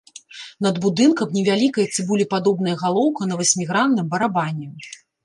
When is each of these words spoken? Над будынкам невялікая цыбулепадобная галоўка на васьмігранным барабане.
Над 0.67 0.75
будынкам 0.85 1.35
невялікая 1.35 1.85
цыбулепадобная 1.95 2.73
галоўка 2.85 3.29
на 3.33 3.39
васьмігранным 3.43 4.09
барабане. 4.15 4.67